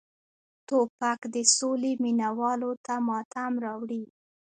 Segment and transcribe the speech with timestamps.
[0.67, 4.03] توپک د سولې مینه والو ته ماتم راوړي.